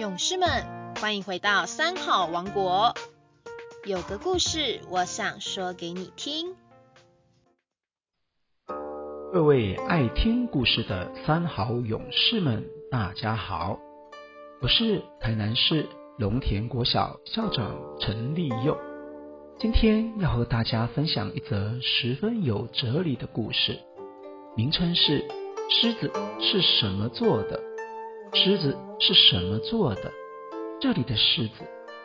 [0.00, 0.48] 勇士们，
[0.98, 2.94] 欢迎回到三好王国。
[3.84, 6.56] 有个故事，我想说给你听。
[9.30, 13.78] 各位爱听故事的三好勇士们，大家好，
[14.62, 15.86] 我是台南市
[16.16, 18.74] 龙田国小校长陈立佑。
[19.58, 23.78] 今天要和大家分享一则十分有哲理的故事，
[24.56, 25.20] 名称是
[25.68, 26.10] 《狮子
[26.40, 27.60] 是什么做的》。
[28.32, 30.12] 狮子是什么做的？
[30.80, 31.64] 这里的狮子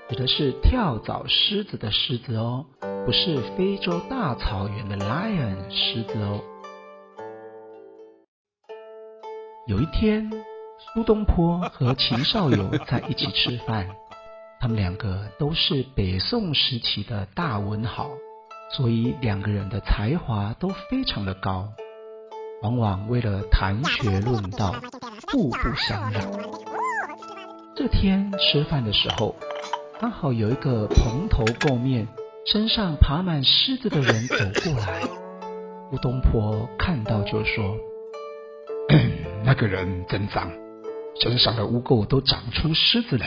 [0.10, 2.66] 指的是跳蚤狮子的狮子哦，
[3.06, 6.42] 不是非洲大草原的 lion 狮子哦。
[9.68, 10.30] 有一天，
[10.94, 13.88] 苏东坡和秦少游在一起吃饭，
[14.60, 18.10] 他们两个都是北宋时期的大文豪，
[18.76, 21.70] 所以两个人的才华都非常的高，
[22.62, 24.76] 往往为了谈学论道。
[25.36, 26.24] 互不相让。
[27.76, 29.36] 这天吃饭的时候，
[30.00, 32.08] 刚好有一个蓬头垢面、
[32.46, 35.02] 身上爬满虱子的人走过来。
[35.92, 37.76] 吴东坡看到就说
[39.44, 40.50] ：“那个人真脏，
[41.20, 43.26] 身上的污垢都长出虱子了。”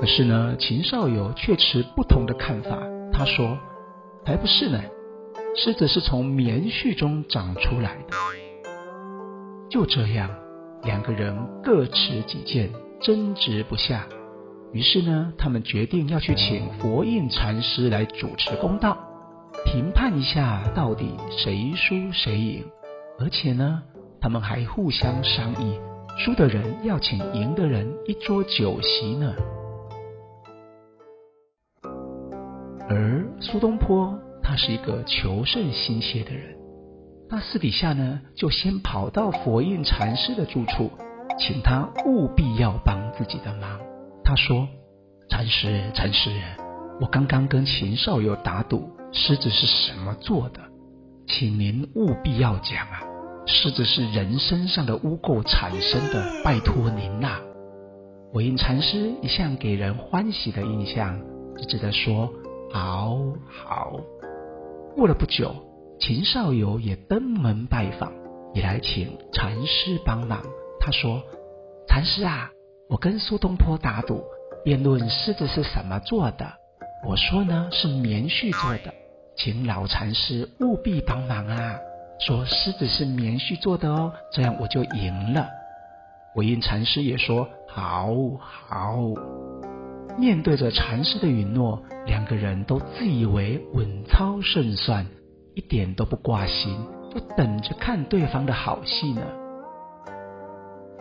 [0.00, 2.80] 可是呢，秦少游却持不同的看法。
[3.12, 3.56] 他说
[4.26, 4.82] ：“才不是呢，
[5.54, 8.16] 虱子是从棉絮中长出来的。”
[9.70, 10.30] 就这样，
[10.82, 14.06] 两个人各持己见，争执不下。
[14.72, 18.98] 于是呢，他们决定要去请佛印禅师来主持公道，
[19.64, 22.64] 评判一下到底谁输谁赢。
[23.18, 23.82] 而且呢，
[24.20, 25.80] 他们还互相商议，
[26.18, 29.34] 输的人要请赢的人一桌酒席呢。
[32.90, 36.57] 而苏东坡，他是一个求胜心切的人。
[37.30, 40.90] 那私底下呢，就先跑到佛印禅师的住处，
[41.38, 43.78] 请他务必要帮自己的忙。
[44.24, 44.66] 他说
[45.28, 46.30] ：“禅师，禅师，
[47.00, 50.60] 我刚刚跟秦少游打赌，狮子是什么做的？
[51.26, 53.02] 请您务必要讲啊！
[53.46, 57.40] 狮子是人身上的污垢产生的，拜托您呐！”
[58.32, 61.20] 佛印禅师一向给人欢喜的印象，
[61.58, 62.32] 只记得说
[62.72, 64.00] ：“好好。”
[64.96, 65.67] 过了不久。
[66.00, 68.12] 秦少游也登门拜访，
[68.54, 70.42] 也来请禅师帮忙。
[70.78, 71.22] 他说
[71.88, 72.50] ：“禅师啊，
[72.88, 74.22] 我跟苏东坡打赌，
[74.64, 76.52] 辩论狮子是什么做的。
[77.06, 78.94] 我说呢是棉絮做的，
[79.36, 81.74] 请老禅师务必帮忙啊！
[82.20, 85.48] 说狮子是棉絮做的哦，这样我就赢了。”
[86.36, 88.98] 韦印禅师也说：“好好。”
[90.16, 95.04] 面对着禅师的允诺，两个人都自以为稳操胜算。
[95.58, 96.72] 一点都不挂心，
[97.12, 99.22] 就等着看对方的好戏呢。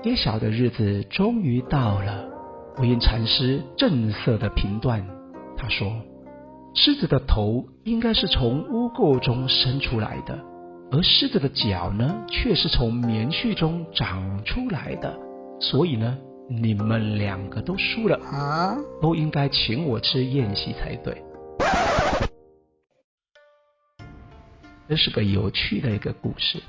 [0.02, 2.26] 揭晓的日子终于到了，
[2.80, 5.06] 无印禅师正色的评断，
[5.56, 5.92] 他说
[6.74, 10.40] ：“狮子的头应该是从污垢中生出来的，
[10.92, 15.16] 而狮子的脚呢，却是从棉絮中长出来的。
[15.60, 16.18] 所以呢，
[16.50, 18.20] 你们两个都输了，
[19.04, 21.16] 都应该请我吃宴席才对。”
[24.88, 26.62] 这是个有趣的一个故事。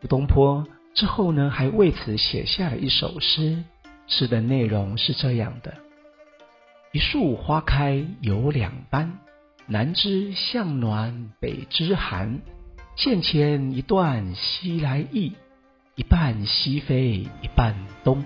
[0.00, 3.62] 苏东坡之后呢，还为此写下了一首诗，
[4.06, 5.74] 诗的内容是这样的：
[6.92, 9.18] 一树花开有两般，
[9.66, 12.40] 南枝向暖，北枝寒。
[12.96, 15.32] 涧前一段西来意，
[15.94, 18.24] 一半西飞，一半东。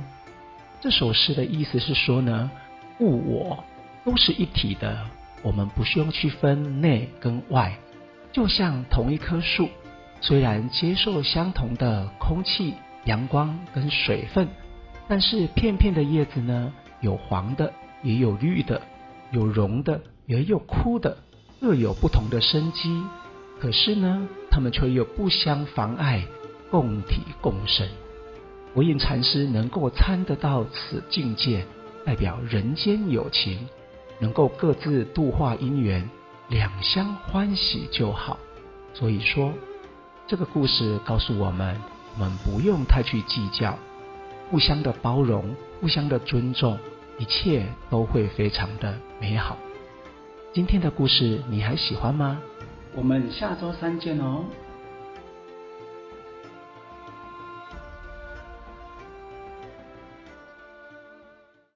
[0.80, 2.50] 这首诗的意思是说呢，
[2.98, 3.62] 物我
[4.04, 5.06] 都是一体的，
[5.42, 7.78] 我们不需要区分内跟外。
[8.34, 9.68] 就像同一棵树，
[10.20, 12.74] 虽然接受相同的空气、
[13.04, 14.48] 阳光跟水分，
[15.06, 17.72] 但是片片的叶子呢，有黄的，
[18.02, 18.82] 也有绿的，
[19.30, 21.16] 有荣的，也有枯的，
[21.60, 23.04] 各有不同的生机。
[23.60, 26.24] 可是呢，它们却又不相妨碍，
[26.72, 27.86] 共体共生。
[28.74, 31.64] 无印禅师能够参得到此境界，
[32.04, 33.68] 代表人间有情，
[34.18, 36.10] 能够各自度化因缘。
[36.48, 38.38] 两相欢喜就好，
[38.92, 39.52] 所以说
[40.26, 41.80] 这个故事告诉我们，
[42.14, 43.78] 我们不用太去计较，
[44.50, 46.78] 互相的包容，互相的尊重，
[47.18, 49.56] 一切都会非常的美好。
[50.52, 52.40] 今天的故事你还喜欢吗？
[52.94, 54.44] 我们下周三见哦。